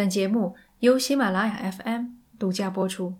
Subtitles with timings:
[0.00, 2.06] 本节目由喜马拉雅 FM
[2.38, 3.18] 独家播出。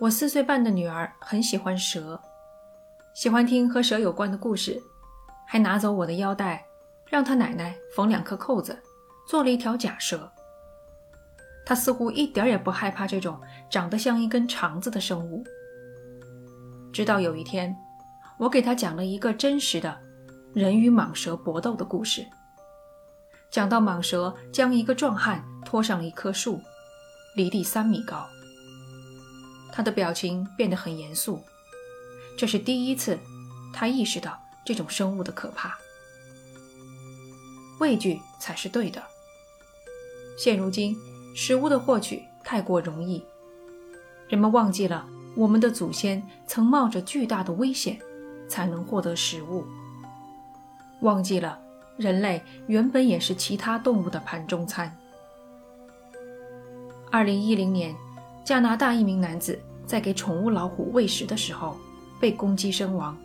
[0.00, 2.22] 我四岁半的女儿很喜欢蛇，
[3.16, 4.80] 喜欢听和蛇有关的故事，
[5.44, 6.64] 还拿走我的腰带，
[7.08, 8.80] 让她奶奶缝两颗扣子，
[9.26, 10.32] 做了一条假蛇。
[11.66, 15.44] 她似乎一点也不害怕这种长得像一根肠子的生物。
[16.92, 17.74] 直到有一天，
[18.36, 19.98] 我给他讲了一个真实的
[20.52, 22.26] 人与蟒蛇搏斗的故事。
[23.50, 26.60] 讲到蟒蛇将一个壮汉拖上了一棵树，
[27.34, 28.26] 离地三米高，
[29.72, 31.42] 他的表情变得很严肃。
[32.36, 33.18] 这是第一次，
[33.72, 35.76] 他意识到这种生物的可怕。
[37.78, 39.02] 畏惧才是对的。
[40.38, 40.96] 现如今，
[41.34, 43.22] 食物的获取太过容易，
[44.28, 45.06] 人们忘记了。
[45.34, 47.98] 我们的祖先曾冒着巨大的危险
[48.48, 49.64] 才能获得食物，
[51.00, 51.58] 忘记了
[51.96, 54.94] 人类原本也是其他动物的盘中餐。
[57.10, 57.94] 二零一零年，
[58.44, 61.76] 加拿大一名男子在给宠物老虎喂食的时候
[62.20, 63.16] 被攻击身亡，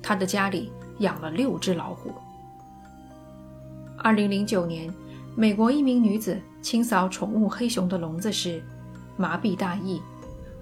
[0.00, 2.12] 他的家里养了六只老虎。
[3.98, 4.92] 二零零九年，
[5.34, 8.62] 美国一名女子清扫宠物黑熊的笼子时
[9.16, 10.00] 麻痹大意。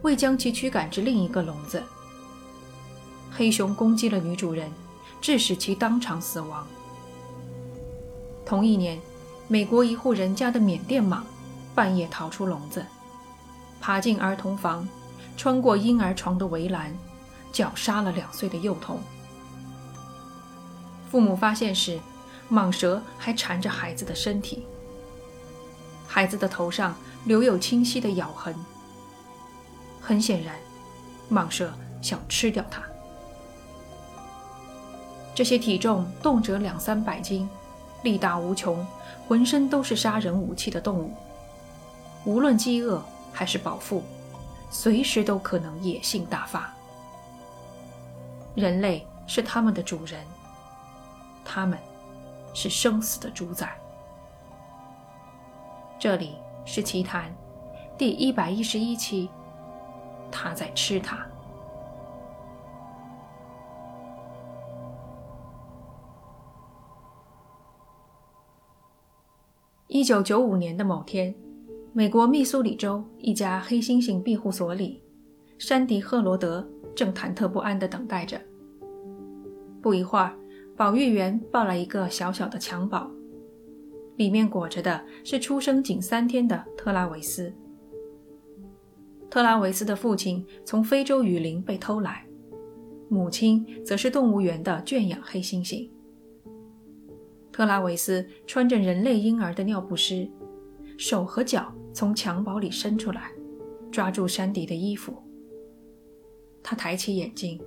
[0.03, 1.83] 未将其驱赶至另一个笼子，
[3.31, 4.71] 黑熊攻击了女主人，
[5.21, 6.67] 致使其当场死亡。
[8.47, 9.01] 同一年，
[9.49, 11.23] 美国一户人家的缅甸蟒
[11.75, 12.87] 半夜逃出笼子，
[13.81, 14.89] 爬进儿童房，
[15.37, 16.97] 穿过婴儿床的围栏，
[17.53, 19.01] 绞杀了两岁的幼童。
[21.11, 21.99] 父母发现时，
[22.51, 24.65] 蟒蛇还缠着孩子的身体，
[26.07, 28.55] 孩子的头上留有清晰的咬痕。
[30.09, 30.55] 很显然，
[31.31, 31.71] 蟒蛇
[32.01, 32.83] 想吃掉它。
[35.35, 37.47] 这些体重动辄两三百斤、
[38.03, 38.87] 力大无穷、
[39.29, 41.13] 浑身都是杀人武器的动物，
[42.25, 43.05] 无论饥饿
[43.35, 44.03] 还是饱腹，
[44.71, 46.73] 随时都可能野性大发。
[48.55, 50.25] 人类是他们的主人，
[51.45, 51.79] 他们
[52.55, 53.77] 是生死的主宰。
[55.99, 57.31] 这里是奇谈，
[57.99, 59.29] 第一百一十一期。
[60.31, 61.27] 他在吃它。
[69.87, 71.35] 一九九五年的某天，
[71.93, 75.03] 美国密苏里州一家黑猩猩庇护所里，
[75.59, 78.39] 山迪·赫罗德正忐忑不安地等待着。
[79.81, 80.37] 不一会儿，
[80.77, 83.11] 保育员抱来一个小小的襁褓，
[84.17, 87.53] 里面裹着的是出生仅三天的特拉维斯。
[89.31, 92.27] 特拉维斯的父亲从非洲雨林被偷来，
[93.11, 95.89] 母亲则是动物园的圈养黑猩猩。
[97.53, 100.27] 特拉维斯穿着人类婴儿的尿不湿，
[100.97, 103.31] 手和脚从襁褓里伸出来，
[103.93, 105.13] 抓住山迪的衣服。
[106.63, 107.61] 他抬起眼睛，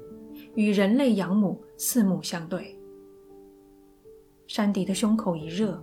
[0.55, 2.75] 与人类养母四目相对。
[4.47, 5.79] 山迪的胸口一热，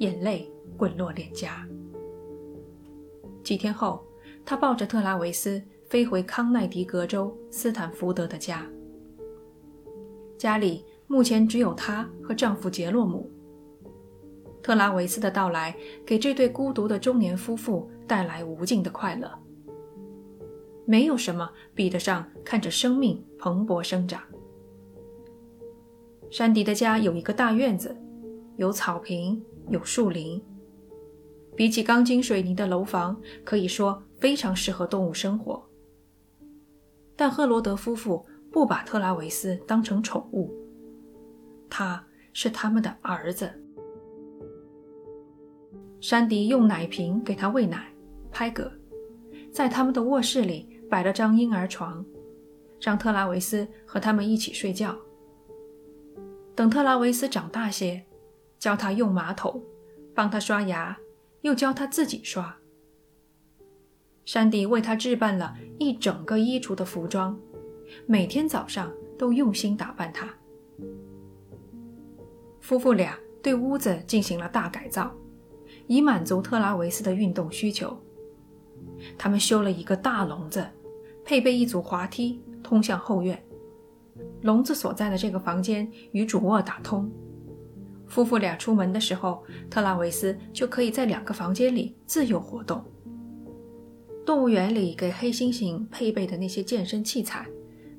[0.00, 1.66] 眼泪滚落脸颊。
[3.42, 4.04] 几天后。
[4.44, 8.66] 他抱着特拉维斯飞回康奈狄格州斯坦福德的家。
[10.38, 13.30] 家里目前只有她和丈夫杰洛姆。
[14.62, 19.30] 特拉维斯的到来给这对孤独的中年夫妇带来无尽的快乐。
[20.84, 24.20] 没有什么比得上看着生命蓬勃生长。
[26.30, 27.96] 山迪的家有一个大院子，
[28.56, 30.42] 有草坪，有树林。
[31.54, 34.02] 比起钢筋水泥的楼房，可以说。
[34.22, 35.60] 非常适合动物生活，
[37.16, 40.48] 但赫罗德夫妇不把特拉维斯当成宠物，
[41.68, 43.52] 他是他们的儿子。
[46.00, 47.92] 山迪用奶瓶给他喂奶、
[48.30, 48.70] 拍嗝，
[49.50, 52.06] 在他们的卧室里摆了张婴儿床，
[52.80, 54.96] 让特拉维斯和他们一起睡觉。
[56.54, 58.00] 等特拉维斯长大些，
[58.60, 59.60] 教他用马桶，
[60.14, 60.96] 帮他刷牙，
[61.40, 62.56] 又教他自己刷。
[64.24, 67.38] 山迪为他置办了一整个衣橱的服装，
[68.06, 70.28] 每天早上都用心打扮他。
[72.60, 75.12] 夫妇俩对屋子进行了大改造，
[75.88, 77.96] 以满足特拉维斯的运动需求。
[79.18, 80.64] 他们修了一个大笼子，
[81.24, 83.42] 配备一组滑梯通向后院。
[84.42, 87.10] 笼子所在的这个房间与主卧打通，
[88.06, 92.84] 夫妇俩出门的时候，特拉维斯就可以在两个房间里自由活动。
[94.24, 97.46] 动物园里给黑猩猩配备的那些健身器材，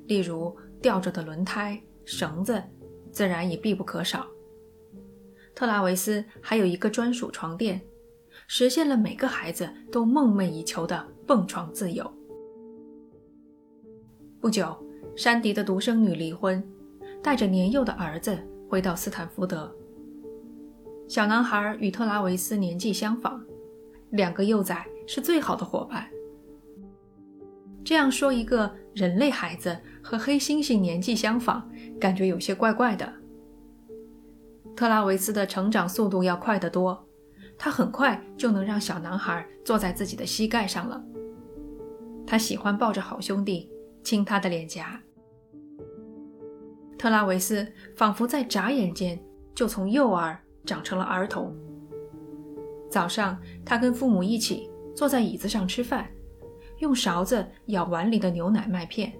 [0.06, 2.62] 例如吊着的轮胎、绳子，
[3.12, 4.26] 自然也必不可少。
[5.54, 7.80] 特拉维斯还有一个专属床垫，
[8.48, 12.10] 实现了每个孩子都梦寐以求的蹦床自由。
[14.40, 14.76] 不久，
[15.14, 16.62] 山迪的独生女离婚，
[17.22, 18.36] 带着年幼的儿子
[18.68, 19.70] 回到斯坦福德。
[21.06, 23.44] 小男孩与特拉维斯年纪相仿，
[24.10, 26.10] 两个幼崽是最好的伙伴。
[27.84, 31.68] 这样说，一个人类孩子和黑猩猩年纪相仿，
[32.00, 33.12] 感觉有些怪怪的。
[34.74, 37.06] 特拉维斯的成长速度要快得多，
[37.58, 41.04] 他很快就能让小男孩坐在自己的膝盖上了。
[42.26, 43.70] 他喜欢抱着好兄弟，
[44.02, 44.98] 亲他的脸颊。
[46.98, 49.22] 特拉维斯仿佛在眨眼间
[49.54, 51.54] 就从幼儿长成了儿童。
[52.90, 56.08] 早上，他跟父母一起坐在椅子上吃饭，
[56.84, 59.10] 用勺子舀碗里的牛奶麦片。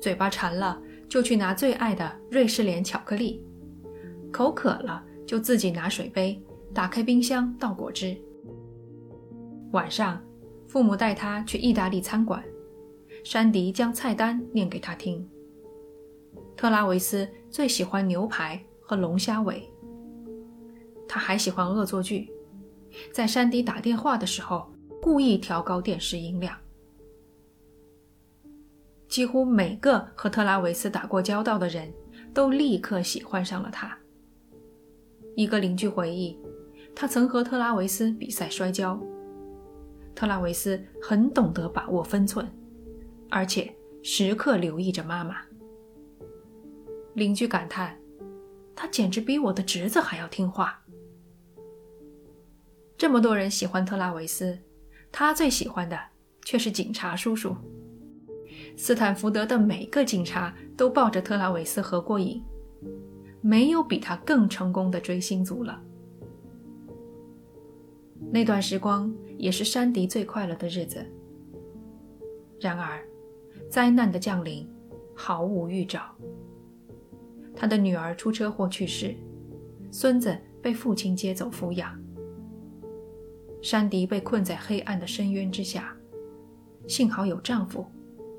[0.00, 3.44] 嘴巴馋了，就去拿最爱的瑞士莲巧克力。
[4.32, 6.42] 口渴了，就自己拿水杯，
[6.72, 8.16] 打开冰箱倒果汁。
[9.72, 10.22] 晚上，
[10.66, 12.42] 父母带他去意大利餐馆，
[13.22, 15.28] 山迪将菜单念给他听。
[16.56, 19.70] 特拉维斯最喜欢牛排和龙虾尾。
[21.06, 22.32] 他还喜欢恶作剧，
[23.12, 24.71] 在山迪打电话的时候
[25.02, 26.56] 故意调高电视音量。
[29.08, 31.92] 几乎每个和特拉维斯打过交道的人
[32.32, 33.98] 都立刻喜欢上了他。
[35.34, 36.38] 一个邻居回忆，
[36.94, 38.96] 他曾和特拉维斯比赛摔跤。
[40.14, 42.48] 特拉维斯很懂得把握分寸，
[43.28, 43.74] 而且
[44.04, 45.38] 时刻留意着妈妈。
[47.14, 47.98] 邻居感叹
[48.76, 50.80] ：“他简直比我的侄子还要听话。”
[52.96, 54.56] 这么多人喜欢特拉维斯，
[55.12, 55.96] 他最喜欢的
[56.44, 57.54] 却是警察叔叔。
[58.76, 62.42] 斯坦福德的每个警察都抱着特拉维斯合过影。
[63.44, 65.82] 没有比他更成功的追星族了。
[68.30, 71.04] 那段时光也是山迪最快乐的日子。
[72.60, 73.04] 然而，
[73.68, 74.66] 灾难的降临
[75.14, 76.02] 毫无预兆。
[77.54, 79.14] 他的女儿出车祸去世，
[79.90, 82.01] 孙子被父亲接走抚养。
[83.62, 85.96] 山迪被困在黑暗的深渊之下，
[86.88, 87.86] 幸好有丈夫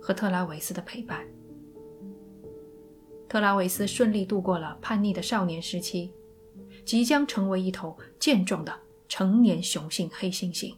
[0.02, 1.26] 和特拉维斯的陪伴。
[3.30, 6.12] 特拉维斯顺利度过了叛逆的少年时期，
[6.86, 8.78] 即将成为一头健壮的
[9.08, 10.76] 成年雄性黑猩猩。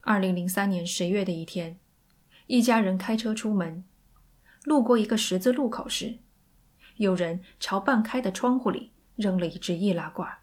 [0.00, 1.78] 二零零三年十月的一天，
[2.46, 3.84] 一家人开车出门，
[4.64, 6.18] 路过一个十字路口时，
[6.96, 10.41] 有人朝半开的窗户里扔了一只易拉罐。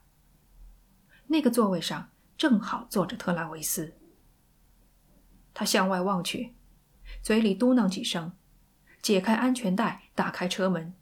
[1.29, 3.95] 那个座位上正好坐着特拉维斯。
[5.53, 6.55] 他向外望去，
[7.21, 8.33] 嘴里嘟囔几声。
[9.01, 10.93] 解开安全带，打开车门，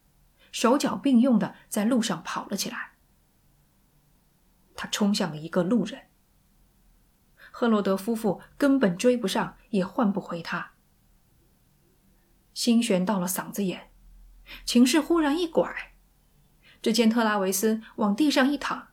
[0.52, 2.92] 手脚并用的在路上跑了起来。
[4.76, 6.04] 他冲向了一个路人。
[7.52, 10.74] 赫罗德夫妇根本追不上，也换不回他。
[12.54, 13.92] 心悬到了嗓子眼，
[14.64, 15.94] 情势忽然一拐，
[16.82, 18.90] 只见特拉维斯往地上一躺，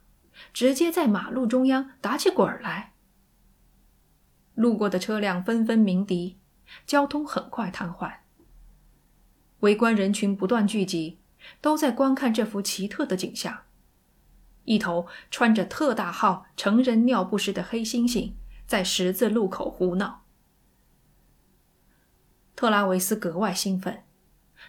[0.53, 2.93] 直接在马路中央打起滚来。
[4.55, 6.39] 路过的车辆纷纷鸣笛，
[6.87, 8.13] 交通很快瘫痪。
[9.61, 11.21] 围观人群不断聚集，
[11.61, 13.62] 都在观看这幅奇特的景象：
[14.64, 18.33] 一头穿着特大号成人尿不湿的黑猩猩
[18.67, 20.25] 在十字路口胡闹。
[22.55, 24.05] 特拉维斯格外兴奋，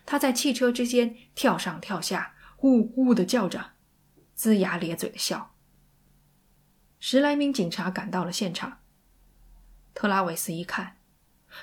[0.06, 3.74] 他在汽车之间跳上跳下，呜呜的叫着，
[4.36, 5.55] 龇牙咧嘴的笑。
[7.00, 8.80] 十来名警察赶到了现场。
[9.94, 10.98] 特拉维斯一看，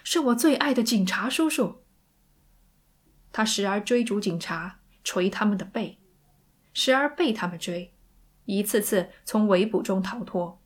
[0.02, 1.82] 是我最爱的警察叔叔。
[3.32, 5.98] 他时而追逐警察，捶他们的背；
[6.72, 7.94] 时而被他们追，
[8.44, 10.62] 一次次从围捕中逃脱。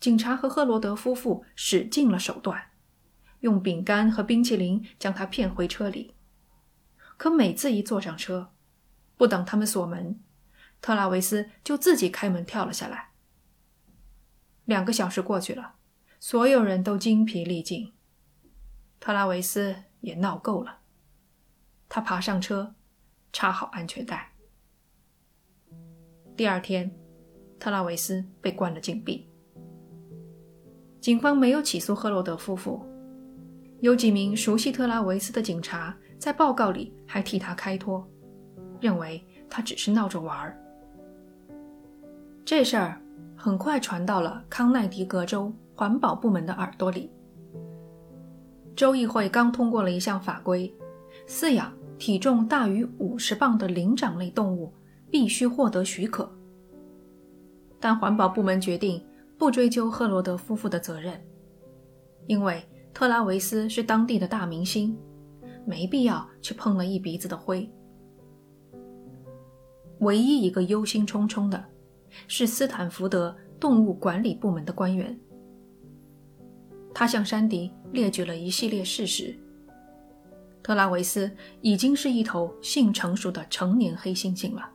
[0.00, 2.70] 警察和赫罗德夫妇使尽了手段，
[3.40, 6.14] 用饼干和冰淇淋将他骗回车里。
[7.16, 8.52] 可每次一坐上车，
[9.16, 10.20] 不等他们锁门，
[10.80, 13.10] 特拉维斯就自己开门跳了下来。
[14.64, 15.74] 两个小时过去了，
[16.20, 17.92] 所有人都精疲力尽，
[19.00, 20.80] 特拉维斯也闹够了。
[21.88, 22.74] 他爬上车，
[23.32, 24.32] 插好安全带。
[26.36, 26.94] 第二天，
[27.58, 29.28] 特拉维斯被关了禁闭。
[31.00, 32.84] 警方没有起诉赫罗德夫妇。
[33.80, 38.06] 有几名熟悉特拉维斯的警察在报告里还替他开脱，
[38.80, 40.60] 认为他只是闹着玩儿。
[42.50, 42.98] 这事儿
[43.36, 47.10] 很快传到了康奈狄格州环保部门的耳朵里。
[48.74, 50.74] 州议会刚通过了一项法规，
[51.26, 54.72] 饲养体重大于五十磅的灵长类动物
[55.10, 56.26] 必须获得许可。
[57.78, 59.04] 但环保部门决定
[59.36, 61.20] 不追究赫罗德夫妇的责任，
[62.28, 62.64] 因为
[62.94, 64.96] 特拉维斯是当地的大明星，
[65.66, 67.70] 没必要去碰了一鼻子的灰。
[70.00, 71.62] 唯一一个忧心忡忡的，
[72.26, 75.18] 是斯坦福德动物管理部门的官员。
[76.94, 79.38] 他向山迪列举了一系列事实：
[80.62, 84.68] 特拉维斯已经是一头性成熟的成年黑猩猩了。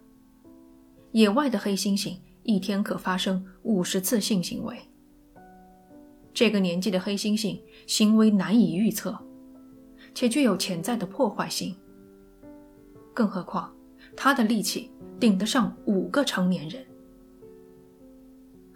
[1.11, 4.77] 野外的黑猩猩一天可发生五十次性行为。
[6.33, 9.17] 这个年纪的黑猩猩行为难以预测，
[10.15, 11.75] 且具有潜在的破坏性。
[13.13, 13.71] 更何况，
[14.15, 14.89] 他的力气。
[15.19, 16.85] 顶得上五个成年人。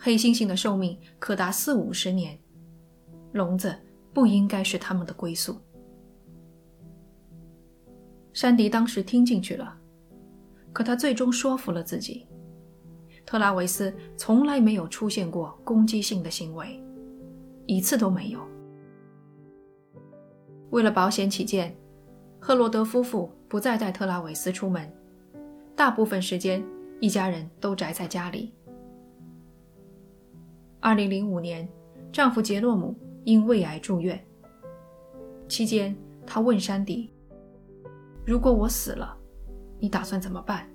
[0.08, 2.40] 黑猩猩的寿命可达四五十年，
[3.34, 3.76] 笼子
[4.14, 5.58] 不应该是他们的归宿。
[8.32, 9.78] 山迪当时听进去了，
[10.72, 12.26] 可他最终说服了自己：
[13.26, 16.82] 特拉维斯从来没有出现过攻击性的行为，
[17.66, 18.40] 一次都没有。
[20.70, 21.76] 为了保险起见，
[22.40, 24.90] 赫罗德夫妇不再带特拉维斯出门。
[25.76, 26.66] 大部分时间，
[27.02, 28.54] 一家人都宅在家里。
[30.80, 31.68] 二零零五年，
[32.12, 34.24] 丈夫杰洛姆因胃癌住院。
[35.48, 37.12] 期间，他问山迪
[38.26, 39.18] ：“如果我死了，
[39.80, 40.70] 你打算怎么办？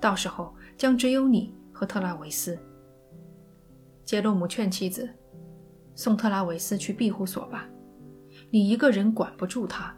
[0.00, 2.58] 到时候将只有你和特拉维斯。”
[4.04, 5.08] 杰洛姆劝妻子
[5.94, 7.68] ：“送特拉维斯去庇护所吧，
[8.50, 9.94] 你一个人管不住他，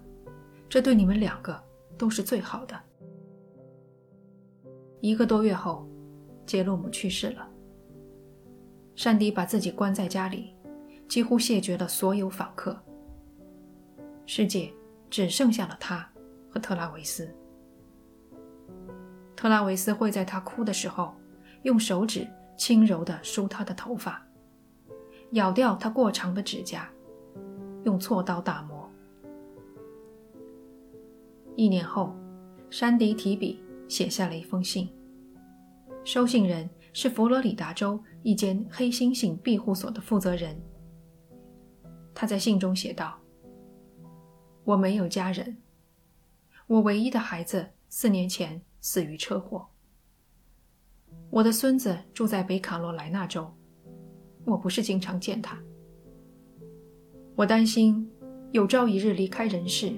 [0.68, 1.58] 这对你们两个
[1.96, 2.74] 都是最好的。”
[5.00, 5.88] 一个多月后，
[6.44, 7.47] 杰洛姆去世了。
[8.98, 10.52] 山迪把自己关在家里，
[11.06, 12.76] 几乎谢绝了所有访客。
[14.26, 14.74] 世界
[15.08, 16.04] 只剩下了他
[16.50, 17.32] 和特拉维斯。
[19.36, 21.14] 特拉维斯会在他哭的时候，
[21.62, 22.26] 用手指
[22.56, 24.20] 轻柔地梳他的头发，
[25.30, 26.90] 咬掉他过长的指甲，
[27.84, 28.90] 用锉刀打磨。
[31.54, 32.12] 一年后，
[32.68, 33.62] 山迪提笔。
[33.86, 34.86] 写下了一封信。
[36.04, 36.68] 收信人
[37.00, 40.60] 是佛罗里达州一间黑猩猩庇护所的负责人。
[42.12, 43.16] 他在信中写道
[44.66, 45.58] ：“我没有家人，
[46.66, 49.64] 我唯一的孩子四年前死于车祸。
[51.30, 53.48] 我的孙子住在北卡罗来纳州，
[54.44, 55.56] 我不是经常见他。
[57.36, 58.10] 我担心
[58.50, 59.92] 有朝一日离开人世，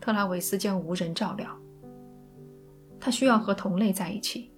[0.00, 1.56] 特拉维斯将无人照料。”
[2.98, 4.50] 他需要和同类在一起。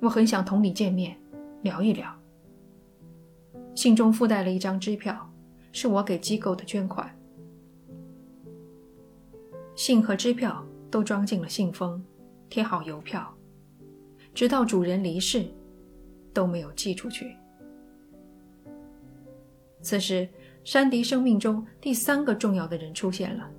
[0.00, 1.16] 我很想同你见面，
[1.62, 2.10] 聊一聊。
[3.74, 5.30] 信中附带了一张支票，
[5.72, 7.14] 是我给机构的捐款。
[9.76, 12.02] 信和支票都装进了信封，
[12.48, 13.32] 贴好邮票，
[14.34, 15.44] 直到主人离世，
[16.32, 17.36] 都没有寄出去。
[19.82, 20.28] 此时，
[20.64, 23.50] 山迪生命中第三个重要的人出现了，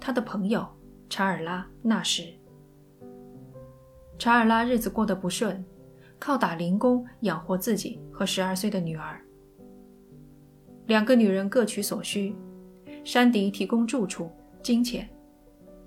[0.00, 0.66] 他的朋友
[1.08, 2.22] 查尔拉·纳什。
[4.18, 5.64] 查尔拉日子过得不顺，
[6.18, 9.20] 靠打零工养活自己和十二岁的女儿。
[10.86, 12.34] 两个女人各取所需，
[13.04, 14.30] 山迪提供住处、
[14.62, 15.08] 金钱，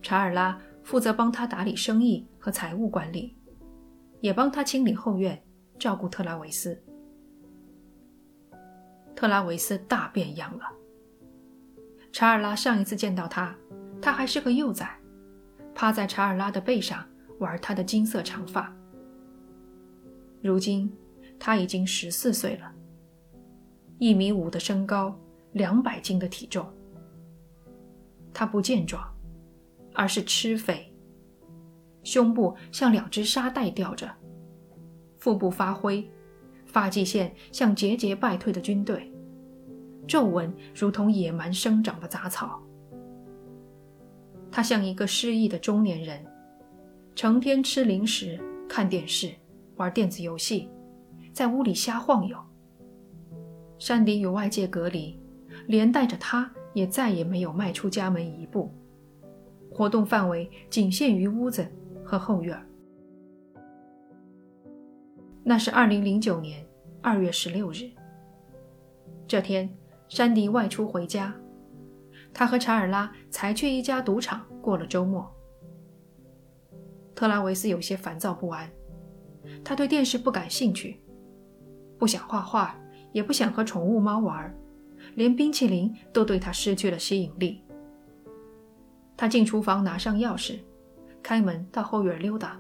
[0.02, 3.36] 查尔拉负责帮他打理生意和财务管理，
[4.22, 5.42] 也帮他清理后院、
[5.80, 6.80] 照顾特拉维斯。
[9.16, 10.66] 特拉维斯大变样了。
[12.12, 13.56] 查尔拉上一次见到他，
[14.02, 14.88] 他还是个幼崽，
[15.74, 17.04] 趴在查尔拉的背上。
[17.40, 18.74] 玩他的金色长发。
[20.42, 20.90] 如今
[21.38, 22.72] 他已经十四岁了，
[23.98, 25.18] 一米五的身高，
[25.54, 26.66] 两百斤的体重。
[28.34, 29.04] 他不健壮，
[29.94, 30.94] 而是吃肥，
[32.04, 34.10] 胸部像两只沙袋吊着，
[35.18, 36.10] 腹部发灰，
[36.66, 39.12] 发际线像节节败退的军队，
[40.08, 42.62] 皱纹如同野蛮生长的杂草。
[44.52, 46.26] 他像一个失意的中年人。
[47.20, 49.30] 成天吃零食、看电视、
[49.76, 50.70] 玩电子游戏，
[51.34, 52.38] 在屋里瞎晃悠。
[53.78, 55.20] 山迪与外界隔离，
[55.68, 58.74] 连带着他也再也没有迈出家门一步，
[59.70, 61.68] 活动范围仅限于屋子
[62.06, 62.58] 和后院。
[65.44, 66.66] 那是二零零九年
[67.02, 67.92] 二月十六日。
[69.28, 69.70] 这天，
[70.08, 71.36] 山迪外出回家，
[72.34, 75.30] 他和查尔拉才去一家赌场过了周末。
[77.20, 78.72] 特拉维斯有些烦躁不安，
[79.62, 81.02] 他对电视不感兴趣，
[81.98, 82.74] 不想画画，
[83.12, 84.56] 也不想和宠物猫玩，
[85.16, 87.62] 连冰淇淋都对他失去了吸引力。
[89.18, 90.60] 他进厨房拿上钥匙，
[91.22, 92.58] 开门到后院溜达。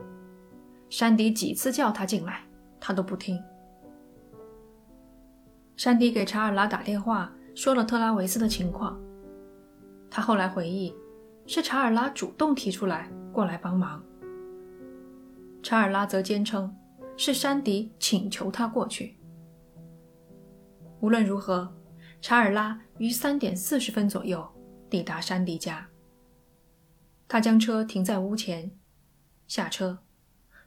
[0.90, 2.42] 山迪几次叫他进来，
[2.82, 3.42] 他都不听。
[5.78, 9.00] 山迪给查尔拉打电话，说了特拉维斯的情况。
[10.12, 10.94] 他后来回忆，
[11.48, 14.04] 是查尔拉主动提出来过来帮忙。
[15.62, 16.76] 查尔拉则坚称
[17.18, 19.18] 是山迪请求他过去。
[21.02, 21.74] 无论如何，
[22.22, 24.50] 查尔拉于三点四十分左右
[24.90, 25.90] 抵达山迪家。
[27.28, 28.72] 他将车停在屋前，
[29.48, 30.00] 下车，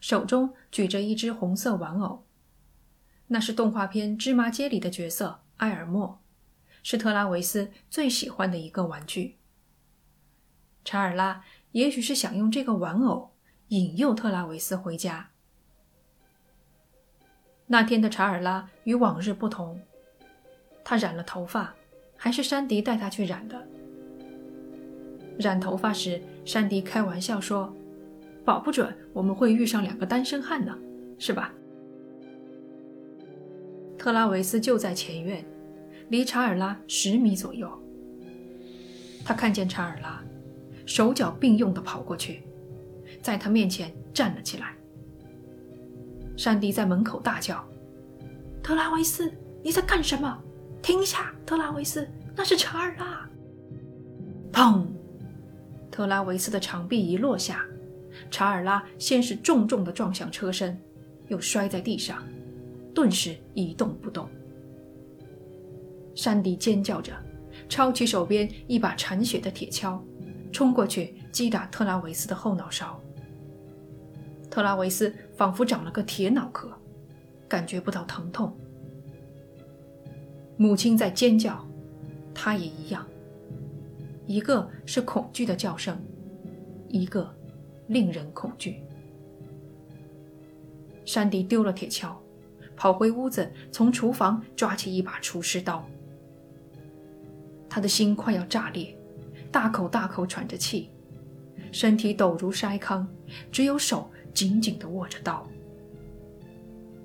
[0.00, 2.26] 手中举着一只红色玩偶。
[3.26, 6.22] 那是动画片《芝麻街》里的角色埃尔默，
[6.82, 9.38] 是特拉维斯最喜欢的一个玩具。
[10.84, 13.31] 查尔拉也许是想用这个玩偶
[13.72, 15.30] 引诱特拉维斯回家。
[17.66, 19.80] 那天的查尔拉与往日不同，
[20.84, 21.74] 他染了头发，
[22.14, 23.66] 还是山迪带他去染的。
[25.38, 27.74] 染头发时，山迪开玩笑说
[28.44, 30.78] ：“保不准我们会遇上两个单身汉呢，
[31.18, 31.54] 是吧？”
[33.96, 35.42] 特拉维斯就在前院，
[36.10, 37.72] 离查尔拉十米左右。
[39.24, 40.22] 他看见查尔拉，
[40.84, 42.42] 手脚并用地跑过去，
[43.22, 44.74] 在他面前站了起来。
[46.36, 47.64] 山迪在门口大叫
[48.62, 50.42] ：“特拉维斯，你在干什么？
[50.82, 51.32] 停下！
[51.46, 53.28] 特拉维斯，那是查尔拉！”
[54.52, 54.84] 砰！
[55.90, 57.64] 特拉维斯的长臂一落下，
[58.30, 60.76] 查尔拉先是重重地撞向车身，
[61.28, 62.22] 又摔在地上。
[62.94, 64.28] 顿时一动不动。
[66.14, 67.12] 山迪尖叫着，
[67.68, 70.00] 抄起手边一把缠血的铁锹，
[70.50, 73.00] 冲过去击打特拉维斯的后脑勺。
[74.52, 76.70] 特拉维斯仿佛长了个铁脑壳，
[77.48, 78.54] 感觉不到疼痛。
[80.58, 81.66] 母亲在尖叫，
[82.34, 83.06] 他也一样。
[84.26, 85.98] 一个是恐惧的叫声，
[86.90, 87.34] 一个
[87.86, 88.82] 令人恐惧。
[91.06, 92.14] 山迪丢了铁锹。
[92.76, 95.86] 跑回屋子，从厨房抓起一把厨师刀。
[97.70, 98.94] 他的心快要炸裂，
[99.50, 100.90] 大口大口喘着气，
[101.70, 103.06] 身体抖如筛糠，
[103.50, 105.46] 只有手紧紧地握着刀。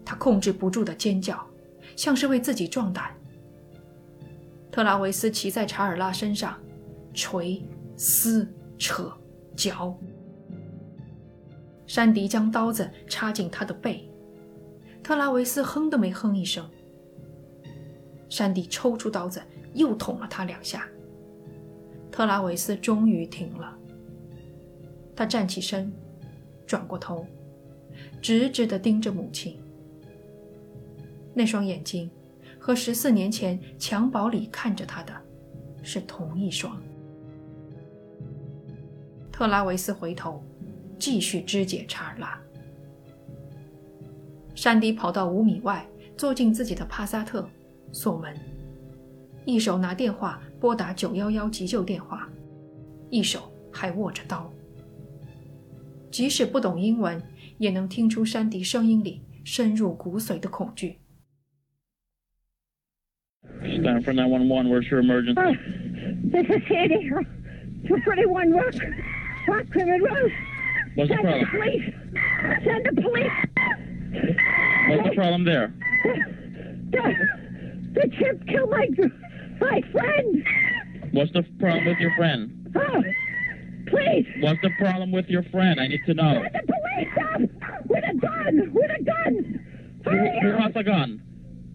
[0.06, 1.46] 他控制不住的尖叫，
[1.96, 3.16] 像是为自己壮胆。
[4.72, 6.58] 特拉维斯骑在查尔拉身上，
[7.13, 9.12] 锤、撕、扯、
[9.56, 9.98] 嚼。
[11.86, 14.10] 山迪将刀子插进他的背。
[15.04, 16.70] 特拉维斯哼都没哼一声，
[18.30, 19.42] 山迪抽出刀子，
[19.74, 20.88] 又捅了他两下。
[22.12, 23.78] 特拉维斯终于停了。
[25.16, 25.92] 他站起身，
[26.67, 27.25] 转过头，
[28.21, 29.58] 直直地盯着母亲。
[31.34, 32.12] 那双眼睛
[32.60, 35.13] 和十四年前襁褓里看着他的，
[35.82, 36.80] 是同一双。
[39.32, 40.43] 特拉维斯回头，
[40.99, 42.41] 继续肢解查尔拉。
[44.56, 47.47] 山迪跑到五米外，坐进自己的帕萨特，
[47.91, 48.36] 锁门，
[49.45, 52.27] 一手拿电话拨打九幺幺急救电话，
[53.12, 54.51] 一手还握着刀。
[56.16, 57.22] 即使不懂英文，
[57.59, 60.98] 也能听出山迪声音里深入骨髓的恐惧。
[63.62, 64.68] Stand for 911.
[64.68, 65.40] Where's your emergency?
[65.40, 65.55] Oh,
[66.31, 67.09] this is Sandy.
[67.88, 68.75] 231 Rock.
[69.48, 70.33] Rock River Road.
[70.94, 71.40] What's the Send problem?
[71.40, 71.87] the police.
[72.64, 73.38] Send the police.
[74.88, 75.72] What's the problem there?
[76.90, 77.14] The,
[77.94, 78.87] the chip killed my
[79.61, 80.44] my friend.
[81.12, 82.68] What's the problem with your friend?
[82.77, 83.03] Oh,
[83.87, 84.27] please.
[84.40, 85.81] What's the problem with your friend?
[85.81, 86.33] I need to know.
[86.42, 87.40] Send the police up
[87.88, 88.72] with a gun.
[88.72, 89.66] With a gun.
[90.05, 90.61] Who, Hurry who up.
[90.62, 91.22] has a gun?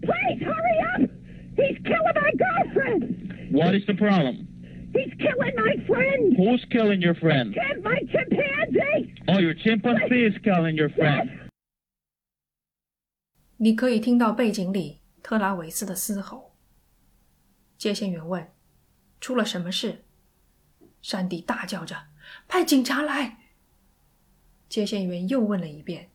[0.03, 1.09] Please hurry up.
[1.55, 3.49] He's killing my girlfriend.
[3.51, 4.47] What is the problem?
[4.93, 6.35] He's killing my friend.
[6.37, 7.53] Who's killing your friend?
[7.53, 9.13] Chimp, my chimpanzee.
[9.27, 11.29] Oh, your chimpanzee is killing your friend.
[13.59, 16.55] 你可以听到背景里特拉维斯的嘶吼。
[17.77, 18.47] 接线员问：“
[19.19, 20.03] 出了什么事？”
[21.02, 22.06] 山迪大叫着
[22.48, 23.40] ：“派警察来！”
[24.70, 26.10] 接线员又问了一遍：“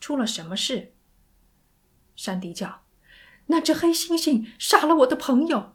[0.00, 0.94] 出了什么事？”
[2.16, 2.84] 山迪叫
[3.46, 5.74] ：“那只黑猩猩杀了我的朋友。”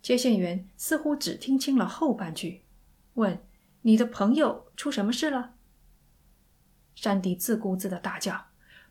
[0.00, 2.64] 接线员似乎只听清了后半句，
[3.14, 3.44] 问
[3.82, 5.56] ：“你的朋友出什么事了？”
[6.94, 8.46] 山迪自顾自的大叫。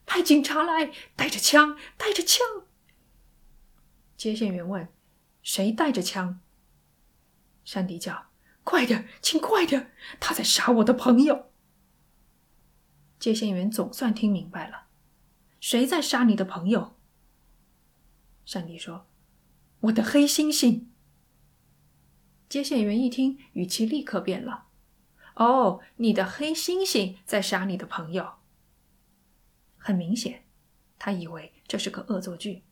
[0.05, 2.45] 派警察来，带着枪，带着枪。
[4.15, 4.87] 接线员问
[5.41, 6.39] ：“谁带着枪？”
[7.65, 8.27] 山迪叫
[8.63, 11.51] ：“快点，请快点，他在杀我的朋友。”
[13.19, 14.85] 接线员总算听明白了
[15.59, 16.95] ：“谁在杀你的朋友？”
[18.45, 19.07] 山迪说
[19.81, 20.85] ：“我的黑猩猩！
[22.47, 24.67] 接线员一听，语气立刻变了。
[25.33, 28.35] 哦，你的黑猩猩在杀你的朋友。
[29.77, 30.45] 很明显，
[30.99, 32.63] 他以为这是个恶作剧。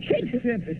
[0.00, 0.24] Shit!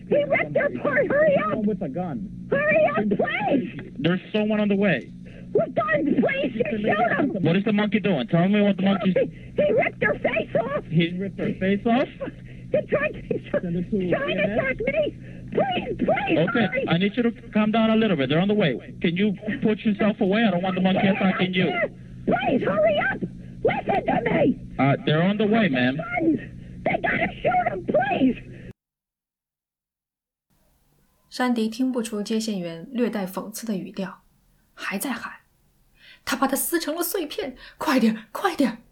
[0.09, 1.07] He ripped her apart!
[1.07, 1.59] Hurry up!
[1.65, 2.29] with a gun.
[2.49, 3.91] Hurry up, please!
[3.99, 5.11] There's someone on the way.
[5.53, 6.53] With guns, please!
[6.53, 7.43] Shoot him!
[7.43, 8.27] What is the monkey doing?
[8.27, 9.15] Tell me what the monkey's.
[9.19, 10.83] He, he ripped her face off!
[10.85, 12.07] He ripped her face off?
[12.71, 14.53] He tried to, he's trying Send it to to CNN?
[14.53, 15.17] attack me!
[15.51, 16.85] Please, please, Okay, hurry!
[16.87, 18.29] I need you to calm down a little bit.
[18.29, 18.77] They're on the way.
[19.01, 20.43] Can you put yourself away?
[20.47, 21.71] I don't want the monkey attacking you.
[22.25, 23.19] Please, hurry up!
[23.63, 24.59] Listen to me!
[24.79, 25.97] Uh, they're on the way, ma'am.
[25.97, 26.39] Guns!
[26.85, 28.37] They gotta shoot him, please!
[31.39, 34.25] 山迪听不出接线员略带讽刺的语调，
[34.73, 35.43] 还在喊
[36.25, 38.83] ：“他把它撕成了碎片，快点，快点！”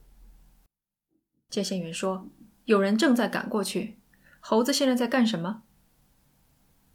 [1.52, 2.30] 接线员说
[2.64, 4.00] ：“有人正在赶过去。
[4.40, 5.64] 猴子现在在干什么？”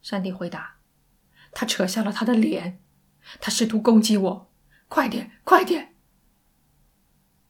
[0.01, 0.79] 山迪回答
[1.53, 2.81] ：“他扯下了他的脸，
[3.39, 4.51] 他试图攻击我，
[4.89, 5.95] 快点，快点！”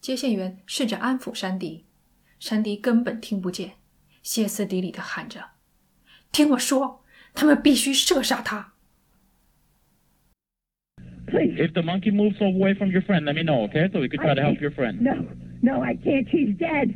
[0.03, 1.87] 接线员试着安抚山迪，
[2.41, 3.77] 山迪根本听不见，
[4.25, 5.51] 歇斯底里的喊着
[6.33, 6.99] ：“听我说！”
[7.34, 8.74] 他们必须射杀他。
[11.28, 11.56] Please!
[11.60, 13.90] If the monkey moves away from your friend, let me know, okay?
[13.92, 15.02] So we can try to help your friend.
[15.02, 15.14] No,
[15.62, 16.26] no, I can't.
[16.30, 16.96] She's dead.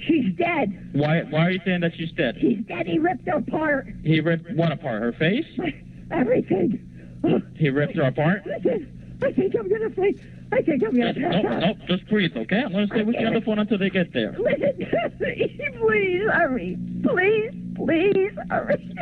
[0.00, 0.72] She's dead.
[0.94, 1.22] Why?
[1.28, 2.36] Why are you saying that she's dead?
[2.40, 2.86] She's dead.
[2.86, 3.86] He ripped her apart.
[4.02, 5.02] He ripped what apart?
[5.02, 5.44] Her face?
[6.10, 6.80] Everything.
[7.24, 8.46] Oh, He ripped her apart?
[8.46, 8.88] listen,
[9.22, 10.20] I think I'm gonna faint.
[10.52, 11.60] I think I'm gonna Just, pass no, out.
[11.60, 12.62] no, just breathe, okay?
[12.62, 14.32] I'm gonna stay with you on the phone until they get there.
[14.38, 16.78] Listen to me, please hurry.
[17.02, 18.94] Please, please hurry.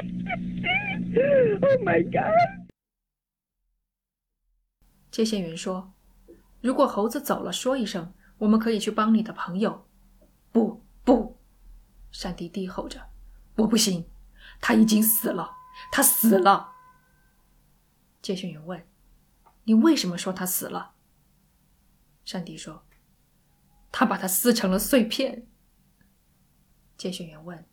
[1.16, 2.70] Oh my God.
[5.12, 5.94] 接线员说
[6.62, 9.88] ：“如果猴子走了，说一声，我们可以去帮你的朋友。”
[10.52, 11.38] 不不，
[12.12, 13.10] 山迪低吼着
[13.58, 14.08] ：“我不行，
[14.62, 15.52] 他已经死了，
[15.92, 16.74] 他死了。”
[18.22, 18.88] 接线员问
[19.66, 20.94] ：“你为什么说他死了？”
[22.24, 22.86] 山迪说
[23.92, 25.48] ：“他把它撕成了碎片。”
[26.96, 27.68] 接线员问：“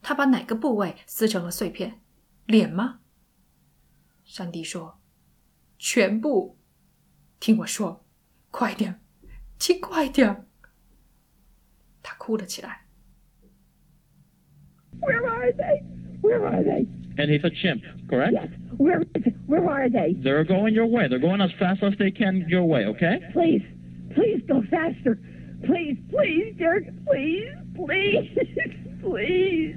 [0.00, 2.00] 他把哪个部位撕成了碎片？
[2.49, 2.99] 脸吗？”
[4.23, 6.57] 山迪说：“全部。”
[7.39, 8.05] 听我说，
[8.49, 9.01] 快点，
[9.59, 10.45] 请快点！
[12.01, 12.85] 他哭了起来。
[15.01, 15.83] Where are they?
[16.21, 16.87] Where are they?
[17.17, 18.33] And he's a chimp, correct?
[18.33, 18.49] Yes.
[18.77, 19.35] Where is it?
[19.47, 20.13] Where are they?
[20.21, 21.07] They're going your way.
[21.07, 23.19] They're going as fast as they can your way, okay?
[23.31, 23.63] Please,
[24.15, 25.19] please go faster.
[25.65, 26.85] Please, please, Dirk.
[27.05, 28.29] Please, please,
[29.01, 29.75] please.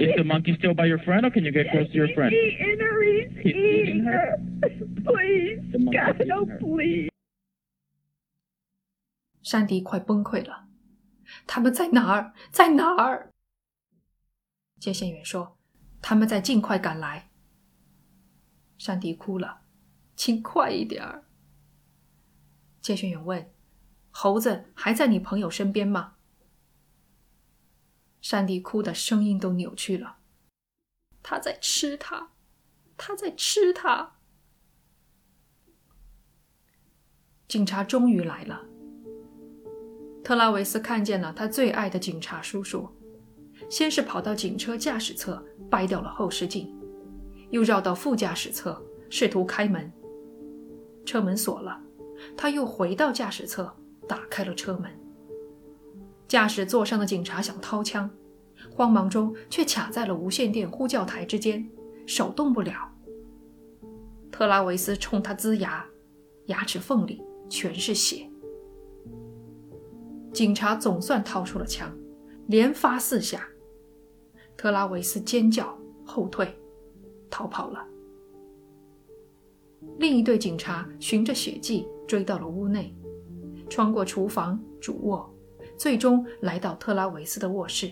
[0.00, 2.30] Is the monkey still by your friend, or can you get close to your friend?
[2.30, 3.02] He's eating her.
[3.02, 4.12] He's, He's eating eating her?
[4.12, 4.38] her.
[5.04, 7.10] Please, God, oh, please.
[9.42, 10.68] 山迪快崩溃了。
[11.46, 12.34] 他们在哪儿？
[12.50, 13.30] 在哪儿？
[14.78, 15.58] 接线员说
[16.02, 17.30] ：“他们在尽快赶来。”
[18.78, 19.62] 山迪哭了，
[20.14, 21.24] 请快一点儿。
[22.80, 23.50] 接线员问
[24.10, 26.16] ：“猴子还在你朋友身边吗？”
[28.20, 30.18] 山迪哭的声音都扭曲了。
[31.22, 32.30] 他在吃他，
[32.96, 34.16] 他在吃他。
[37.46, 38.64] 警察终于来了。
[40.22, 42.88] 特拉维斯看见了他最爱的警察叔叔，
[43.70, 46.78] 先是跑到警车驾驶侧掰掉了后视镜，
[47.50, 49.90] 又绕到副驾驶侧试图开门，
[51.06, 51.80] 车门锁了，
[52.36, 53.74] 他又回到驾驶侧
[54.06, 54.90] 打开了车门。
[56.28, 58.08] 驾驶座上的警察想掏枪，
[58.70, 61.66] 慌忙中却卡在了无线电呼叫台之间，
[62.06, 62.92] 手动不了。
[64.30, 65.84] 特拉维斯冲他龇牙，
[66.46, 68.28] 牙齿缝里全是血。
[70.30, 71.90] 警察总算掏出了枪，
[72.46, 73.48] 连发四下。
[74.54, 76.54] 特拉维斯尖叫后退，
[77.30, 77.84] 逃跑了。
[79.96, 82.94] 另一队警察循着血迹追到了屋内，
[83.70, 85.32] 穿过厨房、主卧，
[85.78, 87.90] 最终来到特拉维斯的卧室。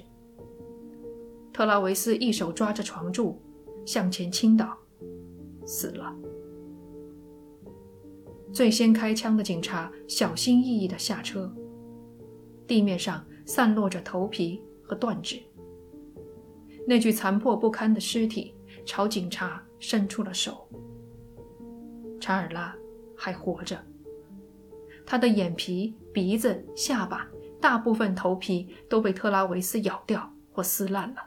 [1.53, 3.40] 特拉维斯一手抓着床柱，
[3.87, 4.77] 向前倾倒，
[5.64, 6.14] 死了。
[8.53, 11.51] 最先开枪的警察小心翼翼地下车。
[12.66, 15.40] 地面上散落着头皮和断指。
[16.87, 20.68] 那具残破不堪的尸体朝警察伸出了手。
[22.20, 22.75] 查尔拉
[23.16, 23.79] 还活着，
[25.05, 27.29] 他的眼皮、鼻子、下巴，
[27.61, 31.23] 大部分头皮都被特拉维斯咬掉或撕烂了。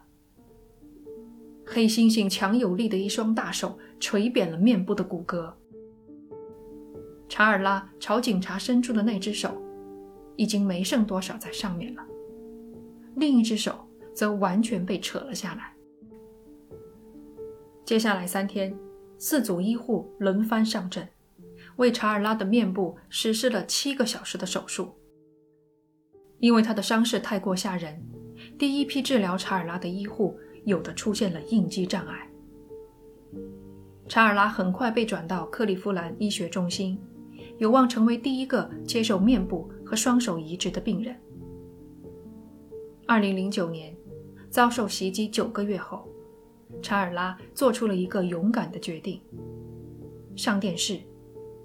[1.65, 5.54] 黑猩猩强有力的一双大手捶扁了面部的骨骼。
[7.28, 9.62] 查尔拉朝警察伸出的那只手。
[10.36, 12.06] 已经没剩多少在上面了，
[13.18, 15.74] 另一只手则完全被扯了下来。
[17.84, 18.74] 接下来三天，
[19.18, 21.06] 四组医护轮番上阵，
[21.76, 24.96] 为查尔拉的面部实施了七个小时的手术。
[26.39, 28.02] 因为他的伤势太过吓人，
[28.58, 32.30] 第一批治疗查尔拉的医护有的出现了应激障碍。
[34.08, 36.97] 查尔拉很快被转到克利夫兰医学中心，
[37.58, 41.15] 有望成为第一个接受面部和双手移植的病人。
[43.06, 43.95] 二零零九年，
[44.49, 46.08] 遭受袭击九个月后，
[46.82, 49.21] 查尔拉做出了一个勇敢的决定：
[50.36, 50.99] 上电视，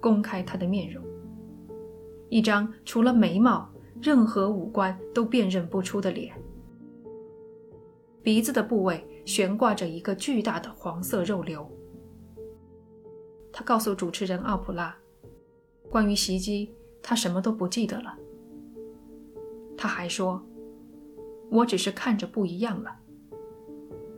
[0.01, 1.03] 公开他的面容，
[2.29, 3.67] 一张除了眉毛。
[4.01, 6.35] 任何五官都辨认不出的脸，
[8.21, 11.67] 鼻子的部位悬挂着一个巨大的黄色肉瘤。
[13.51, 14.95] 他告诉主持人奥普拉，
[15.89, 18.17] 关于袭击，他什么都不记得了。
[19.77, 20.43] 他还说
[21.49, 22.93] ：“我只是看着不一样了。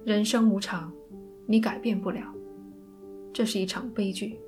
[0.04, 0.92] 人生无常，
[1.46, 2.34] 你改变不了，
[3.32, 4.40] 这是一场悲剧。”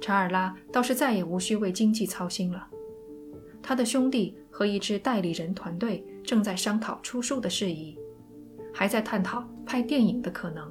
[0.00, 2.68] 查尔拉倒是再也无需为经济操心了。
[3.66, 7.98] 他的兄弟和一支代理人团队正在商讨出书的事宜，
[8.74, 10.70] 还在探讨拍电影的可能。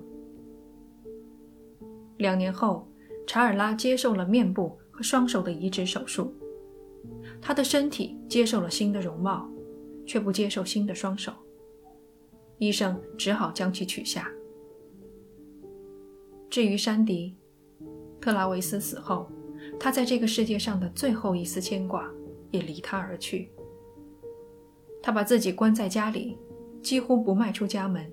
[2.18, 2.88] 两年后，
[3.26, 6.36] 查尔拉接受了面部和双手的移植手术，
[7.42, 9.50] 他的身体接受了新的容貌，
[10.06, 11.34] 却不接受新的双手。
[12.60, 14.32] 医生只好将其取下。
[16.48, 17.36] 至于山迪，
[18.22, 19.28] 特拉维斯死后，
[19.80, 22.08] 他在这个世界上的最后一丝牵挂。
[22.54, 23.52] 也离他而去。
[25.02, 26.38] 他把自己关在家里，
[26.82, 28.10] 几乎不迈出家门，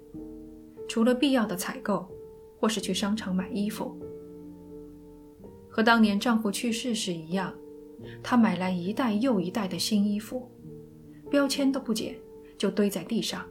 [0.88, 2.08] 除了必要的采购，
[2.58, 3.96] 或是去商场买衣服。
[5.68, 7.54] 和当年丈夫去世时一样，
[8.24, 10.50] 她买来一袋又一袋的新衣服，
[11.30, 12.16] 标签都不剪，
[12.58, 13.46] 就堆在地上。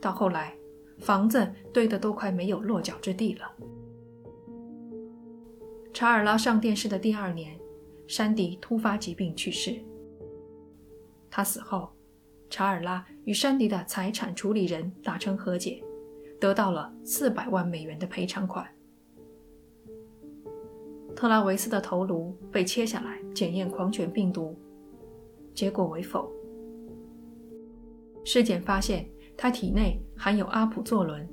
[0.00, 0.56] 到后来，
[0.98, 3.52] 房子堆得都快没有落脚之地了。
[5.92, 7.59] 查尔拉上电视的第二年。
[8.10, 9.80] 山迪突发疾病去世。
[11.30, 11.88] 他死后，
[12.50, 15.80] 查尔拉与山迪的财产处理人达成和解，
[16.40, 18.66] 得到了四百万美元的赔偿款。
[21.14, 24.58] 特拉维斯的头颅被切下来检验狂犬病毒，
[25.54, 26.28] 结果为否。
[28.24, 31.28] 尸检发现他体内含有阿普唑仑，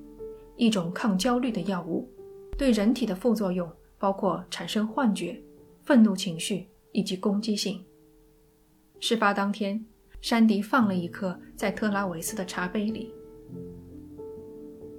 [0.56, 2.08] 一种抗焦虑的药物，
[2.56, 5.42] 对人体的副作用包括产生幻觉。
[5.88, 7.82] 愤怒情绪以及攻击性。
[9.00, 9.86] 事发当天，
[10.20, 13.14] 山迪放了一颗在特拉维斯的茶杯里。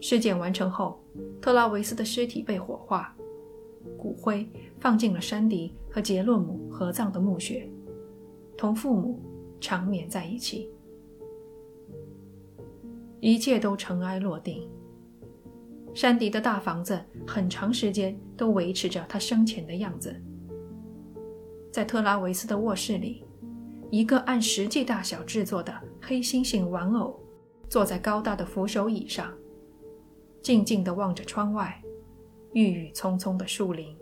[0.00, 0.98] 尸检完成后，
[1.42, 3.14] 特拉维斯的尸体被火化，
[3.98, 7.68] 骨灰放进了山迪和杰洛姆合葬的墓穴，
[8.56, 9.20] 同父母
[9.60, 10.70] 长眠在一起。
[13.20, 14.66] 一切都尘埃落定。
[15.92, 20.18] 山迪的大房子很长时间都维持着他生前的样子。
[21.78, 23.22] 在特拉维斯的卧室里，
[23.88, 27.22] 一个按实际大小制作的黑猩猩玩偶
[27.68, 29.32] 坐在高大的扶手椅上，
[30.42, 31.80] 静静地望着窗外
[32.52, 33.96] 郁郁葱葱的树林。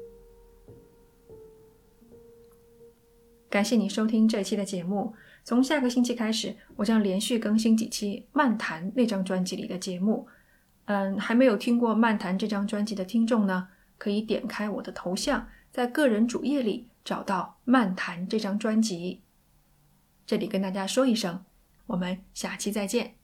[3.51, 5.13] 感谢你收听这期的节目。
[5.45, 10.27] 从下个星期开始，我将连续更新几期《漫谈》那张专辑里的节目。
[10.87, 16.89] 嗯，还没有听过《漫谈》这张专辑的听众呢，可以点开我的头像，在个人主页里。
[17.07, 19.23] 找到《漫谈》这张专辑，
[20.27, 21.45] 这里跟大家说一声，
[21.87, 23.16] 我们下期再见。